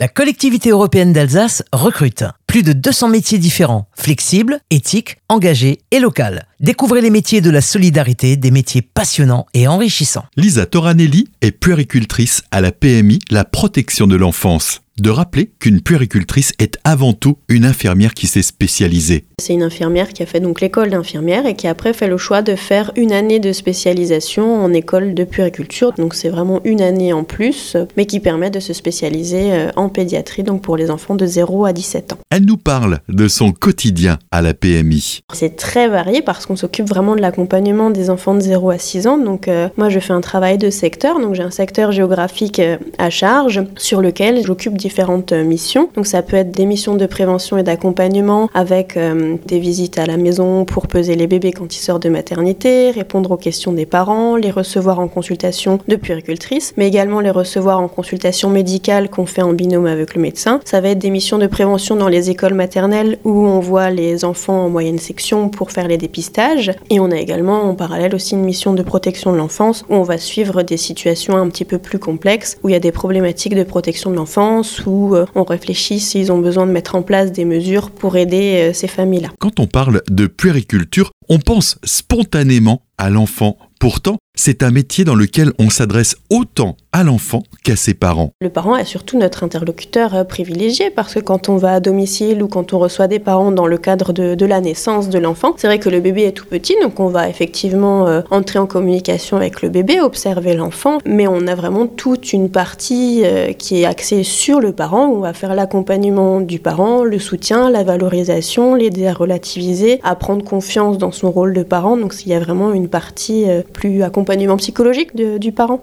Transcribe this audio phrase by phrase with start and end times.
[0.00, 6.22] La collectivité européenne d'Alsace recrute plus de 200 métiers différents, flexibles, éthiques, engagés et locaux.
[6.58, 10.24] Découvrez les métiers de la solidarité, des métiers passionnants et enrichissants.
[10.36, 16.52] Lisa Toranelli est puéricultrice à la PMI, la protection de l'enfance de rappeler qu'une puéricultrice
[16.58, 19.24] est avant tout une infirmière qui s'est spécialisée.
[19.40, 22.42] C'est une infirmière qui a fait donc l'école d'infirmière et qui après fait le choix
[22.42, 25.92] de faire une année de spécialisation en école de puériculture.
[25.92, 29.88] Donc c'est vraiment une année en plus, mais qui permet de se spécialiser euh, en
[29.88, 32.18] pédiatrie, donc pour les enfants de 0 à 17 ans.
[32.30, 35.20] Elle nous parle de son quotidien à la PMI.
[35.32, 39.06] C'est très varié parce qu'on s'occupe vraiment de l'accompagnement des enfants de 0 à 6
[39.06, 39.18] ans.
[39.18, 42.76] Donc euh, moi je fais un travail de secteur, donc j'ai un secteur géographique euh,
[42.98, 45.88] à charge sur lequel j'occupe différentes missions.
[45.94, 50.06] Donc ça peut être des missions de prévention et d'accompagnement avec euh, des visites à
[50.06, 53.86] la maison pour peser les bébés quand ils sortent de maternité, répondre aux questions des
[53.86, 59.26] parents, les recevoir en consultation de puéricultrice, mais également les recevoir en consultation médicale qu'on
[59.26, 60.60] fait en binôme avec le médecin.
[60.64, 64.24] Ça va être des missions de prévention dans les écoles maternelles où on voit les
[64.24, 66.72] enfants en moyenne section pour faire les dépistages.
[66.90, 70.02] Et on a également en parallèle aussi une mission de protection de l'enfance où on
[70.02, 73.54] va suivre des situations un petit peu plus complexes, où il y a des problématiques
[73.54, 77.32] de protection de l'enfance, où euh, on réfléchit s'ils ont besoin de mettre en place
[77.32, 79.28] des mesures pour aider euh, ces familles-là.
[79.38, 83.56] Quand on parle de puériculture, on pense spontanément à l'enfant.
[83.78, 88.32] Pourtant, c'est un métier dans lequel on s'adresse autant à l'enfant qu'à ses parents.
[88.40, 92.42] Le parent est surtout notre interlocuteur euh, privilégié parce que quand on va à domicile
[92.42, 95.66] ou quand on reçoit des parents dans le cadre de, la naissance de l'enfant, c'est
[95.66, 99.36] vrai que le bébé est tout petit, donc on va effectivement euh, entrer en communication
[99.36, 103.84] avec le bébé, observer l'enfant, mais on a vraiment toute une partie euh, qui est
[103.84, 109.06] axée sur le parent, on va faire l'accompagnement du parent, le soutien, la valorisation, l'aider
[109.06, 112.72] à relativiser, à prendre confiance dans son rôle de parent, donc s'il y a vraiment
[112.72, 114.02] une partie plus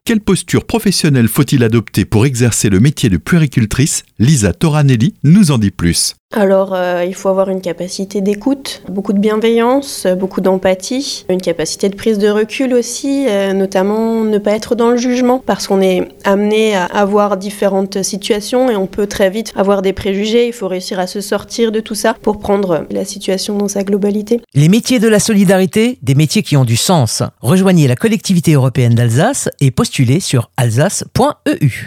[0.05, 4.03] Quelle posture professionnelle faut-il adopter pour exercer le métier de puéricultrice?
[4.19, 6.15] Lisa Toranelli nous en dit plus.
[6.35, 11.87] Alors, euh, il faut avoir une capacité d'écoute, beaucoup de bienveillance, beaucoup d'empathie, une capacité
[11.87, 15.81] de prise de recul aussi, euh, notamment ne pas être dans le jugement, parce qu'on
[15.81, 20.47] est amené à avoir différentes situations et on peut très vite avoir des préjugés.
[20.47, 23.83] Il faut réussir à se sortir de tout ça pour prendre la situation dans sa
[23.83, 24.41] globalité.
[24.53, 27.23] Les métiers de la solidarité, des métiers qui ont du sens.
[27.39, 31.85] Rejoignez la collectivité européenne d'Alsace et postulez sur alsace.eu.